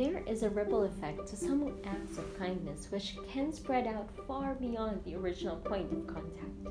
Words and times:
is 0.00 0.44
a 0.44 0.50
ripple 0.50 0.84
effect 0.84 1.26
to 1.26 1.34
some 1.34 1.74
acts 1.84 2.18
of 2.18 2.38
kindness 2.38 2.86
which 2.92 3.16
can 3.32 3.52
spread 3.52 3.84
out 3.88 4.08
far 4.28 4.54
beyond 4.54 5.02
the 5.04 5.16
original 5.16 5.56
point 5.56 5.92
of 5.92 6.06
contact. 6.06 6.68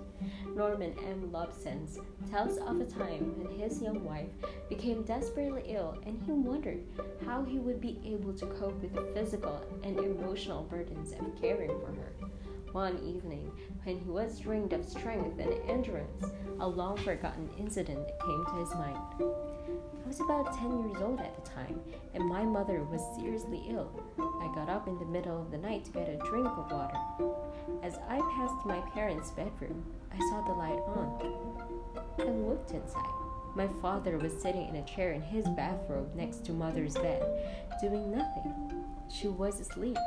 Norman 0.56 0.96
M. 1.06 1.30
Lobsenz 1.34 2.00
tells 2.32 2.58
of 2.60 2.80
a 2.80 2.86
time 2.86 3.38
when 3.38 3.60
his 3.60 3.82
young 3.82 4.02
wife 4.06 4.30
became 4.70 5.04
desperately 5.04 5.64
ill 5.68 5.98
and 6.06 6.18
he 6.26 6.32
wondered 6.32 6.82
how 7.26 7.44
he 7.44 7.60
would 7.60 7.82
be 7.82 8.00
able 8.06 8.34
to 8.34 8.46
cope 8.46 8.82
with 8.82 8.94
the 8.94 9.12
physical 9.14 9.62
and 9.84 10.00
emotional 10.00 10.64
burdens 10.64 11.12
of 11.12 11.42
caring 11.42 11.78
for 11.82 11.88
her. 11.88 12.14
One 12.72 13.00
evening, 13.00 13.52
when 13.84 14.00
he 14.00 14.10
was 14.10 14.40
drained 14.40 14.74
of 14.74 14.86
strength 14.86 15.40
and 15.40 15.54
endurance, 15.70 16.26
a 16.60 16.68
long 16.68 16.98
forgotten 16.98 17.50
incident 17.58 18.08
came 18.20 18.46
to 18.46 18.60
his 18.60 18.74
mind. 18.76 18.98
I 19.20 20.08
was 20.08 20.20
about 20.20 20.58
10 20.58 20.90
years 20.90 21.02
old 21.02 21.20
at 21.20 21.36
the 21.36 21.50
time, 21.50 21.80
and 22.14 22.26
my 22.26 22.44
mother 22.44 22.84
was 22.84 23.02
seriously 23.18 23.66
ill. 23.70 23.90
I 24.20 24.54
got 24.54 24.70
up 24.70 24.88
in 24.88 25.00
the 25.00 25.06
middle 25.06 25.42
of 25.42 25.50
the 25.52 25.58
night 25.58 25.86
to 25.86 25.92
get 25.92 26.10
a 26.10 26.18
drink 26.30 26.48
of 26.48 26.72
water. 26.72 26.98
As 27.84 27.98
I 28.10 28.20
passed 28.36 28.66
my 28.66 28.80
parents' 28.94 29.32
bedroom, 29.32 29.84
I 30.14 30.20
saw 30.30 30.42
the 30.42 30.54
light 30.54 30.80
on. 30.96 31.64
I 32.20 32.24
looked 32.24 32.72
inside. 32.72 33.28
My 33.56 33.68
father 33.82 34.18
was 34.18 34.40
sitting 34.40 34.68
in 34.68 34.76
a 34.76 34.86
chair 34.86 35.14
in 35.14 35.22
his 35.22 35.48
bathrobe 35.48 36.14
next 36.16 36.46
to 36.46 36.54
mother's 36.54 36.94
bed, 36.96 37.24
doing 37.82 38.12
nothing. 38.12 38.86
She 39.10 39.28
was 39.28 39.60
asleep. 39.60 39.98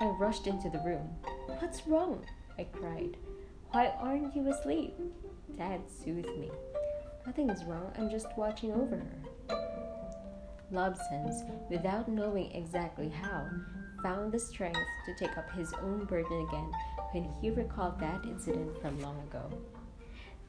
I 0.00 0.04
rushed 0.20 0.46
into 0.46 0.68
the 0.70 0.78
room. 0.80 1.08
What's 1.46 1.86
wrong? 1.86 2.24
I 2.58 2.64
cried. 2.64 3.16
Why 3.70 3.92
aren't 3.98 4.34
you 4.34 4.48
asleep? 4.48 4.94
Dad 5.56 5.80
soothed 5.88 6.36
me. 6.38 6.50
Nothing 7.26 7.50
is 7.50 7.64
wrong, 7.64 7.92
I'm 7.98 8.10
just 8.10 8.26
watching 8.36 8.72
over 8.72 8.96
her. 8.96 9.58
Lobsenz, 10.72 11.42
without 11.70 12.08
knowing 12.08 12.50
exactly 12.52 13.08
how, 13.08 13.48
found 14.02 14.32
the 14.32 14.38
strength 14.38 14.80
to 15.06 15.14
take 15.14 15.36
up 15.38 15.50
his 15.52 15.72
own 15.74 16.04
burden 16.04 16.46
again 16.48 16.70
when 17.12 17.28
he 17.40 17.50
recalled 17.50 17.98
that 18.00 18.24
incident 18.24 18.80
from 18.80 19.00
long 19.00 19.20
ago. 19.22 19.48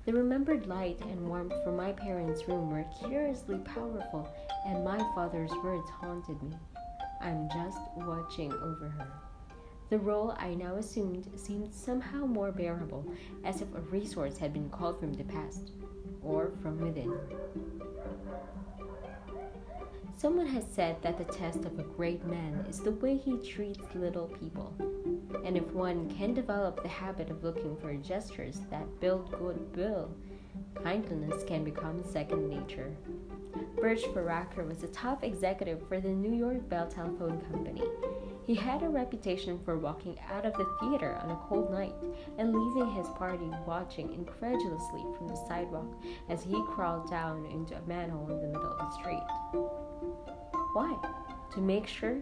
The 0.05 0.13
remembered 0.13 0.67
light 0.67 0.99
and 1.01 1.27
warmth 1.27 1.53
from 1.63 1.75
my 1.75 1.91
parents' 1.91 2.47
room 2.47 2.69
were 2.69 2.85
curiously 2.99 3.57
powerful, 3.59 4.27
and 4.65 4.83
my 4.83 4.97
father's 5.13 5.51
words 5.63 5.89
haunted 5.89 6.41
me. 6.41 6.55
I'm 7.21 7.49
just 7.49 7.79
watching 7.97 8.53
over 8.53 8.89
her. 8.89 9.26
The 9.89 9.99
role 9.99 10.35
I 10.37 10.53
now 10.53 10.75
assumed 10.75 11.29
seemed 11.37 11.73
somehow 11.73 12.25
more 12.25 12.51
bearable, 12.51 13.05
as 13.45 13.61
if 13.61 13.73
a 13.73 13.79
resource 13.79 14.37
had 14.37 14.51
been 14.51 14.69
called 14.69 14.99
from 14.99 15.13
the 15.13 15.23
past 15.23 15.71
or 16.21 16.51
from 16.61 16.79
within. 16.81 17.17
Someone 20.17 20.47
has 20.47 20.65
said 20.73 20.99
that 21.03 21.19
the 21.19 21.31
test 21.31 21.59
of 21.59 21.77
a 21.77 21.83
great 21.83 22.25
man 22.25 22.65
is 22.67 22.79
the 22.79 22.89
way 22.89 23.17
he 23.17 23.37
treats 23.37 23.83
little 23.93 24.25
people. 24.27 24.73
And 25.45 25.55
if 25.55 25.71
one 25.73 26.09
can 26.09 26.33
develop 26.33 26.81
the 26.81 26.89
habit 26.89 27.29
of 27.29 27.43
looking 27.43 27.77
for 27.77 27.93
gestures 27.93 28.61
that 28.71 28.99
build 28.99 29.31
goodwill, 29.37 30.09
kindness 30.83 31.43
can 31.43 31.63
become 31.63 32.03
second 32.03 32.49
nature. 32.49 32.97
Birch 33.79 34.05
Baracker 34.05 34.67
was 34.67 34.81
a 34.81 34.87
top 34.87 35.23
executive 35.23 35.87
for 35.87 35.99
the 35.99 36.09
New 36.09 36.33
York 36.33 36.67
Bell 36.67 36.87
Telephone 36.87 37.39
Company. 37.51 37.83
He 38.47 38.55
had 38.55 38.81
a 38.81 38.89
reputation 38.89 39.59
for 39.63 39.77
walking 39.77 40.17
out 40.31 40.47
of 40.47 40.53
the 40.53 40.77
theater 40.79 41.15
on 41.21 41.29
a 41.29 41.39
cold 41.47 41.69
night 41.69 41.93
and 42.39 42.55
leaving 42.55 42.91
his 42.91 43.07
party 43.09 43.51
watching 43.67 44.11
incredulously 44.13 45.03
from 45.15 45.27
the 45.27 45.45
sidewalk 45.47 45.93
as 46.27 46.41
he 46.41 46.59
crawled 46.69 47.07
down 47.07 47.45
into 47.45 47.75
a 47.75 47.87
manhole 47.87 48.31
in 48.31 48.41
the 48.41 48.47
middle 48.47 48.71
of 48.71 48.79
the 48.79 48.91
street. 48.91 49.86
Why? 50.73 50.95
To 51.53 51.61
make 51.61 51.87
sure 51.87 52.17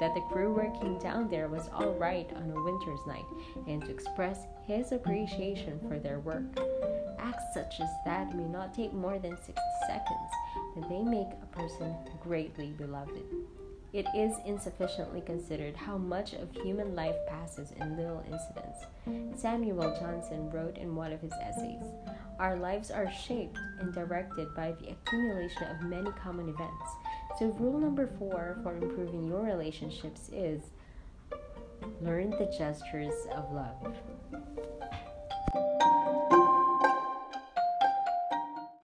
that 0.00 0.14
the 0.14 0.20
crew 0.32 0.52
working 0.52 0.98
down 0.98 1.28
there 1.28 1.48
was 1.48 1.68
all 1.72 1.94
right 1.94 2.28
on 2.36 2.50
a 2.50 2.62
winter's 2.62 3.06
night 3.06 3.24
and 3.66 3.82
to 3.82 3.90
express 3.90 4.46
his 4.66 4.92
appreciation 4.92 5.80
for 5.88 5.98
their 5.98 6.20
work. 6.20 6.44
Acts 7.18 7.44
such 7.54 7.80
as 7.80 7.88
that 8.04 8.34
may 8.34 8.44
not 8.44 8.74
take 8.74 8.92
more 8.92 9.18
than 9.18 9.36
60 9.36 9.54
seconds, 9.86 10.30
but 10.74 10.88
they 10.88 11.02
make 11.02 11.28
a 11.42 11.56
person 11.56 11.94
greatly 12.22 12.72
beloved. 12.76 13.22
It 13.94 14.06
is 14.12 14.34
insufficiently 14.44 15.20
considered 15.20 15.76
how 15.76 15.96
much 15.96 16.32
of 16.32 16.50
human 16.50 16.96
life 16.96 17.14
passes 17.28 17.70
in 17.80 17.96
little 17.96 18.24
incidents. 18.26 19.40
Samuel 19.40 19.96
Johnson 20.00 20.50
wrote 20.50 20.78
in 20.78 20.96
one 20.96 21.12
of 21.12 21.20
his 21.20 21.32
essays 21.40 21.84
Our 22.40 22.56
lives 22.56 22.90
are 22.90 23.08
shaped 23.12 23.56
and 23.78 23.94
directed 23.94 24.52
by 24.56 24.72
the 24.72 24.90
accumulation 24.90 25.68
of 25.68 25.88
many 25.88 26.10
common 26.20 26.48
events. 26.48 26.90
So, 27.38 27.46
rule 27.58 27.80
number 27.80 28.06
four 28.18 28.58
for 28.62 28.76
improving 28.76 29.26
your 29.26 29.42
relationships 29.42 30.28
is 30.32 30.62
learn 32.00 32.30
the 32.30 32.54
gestures 32.56 33.14
of 33.34 33.52
love. 33.52 33.96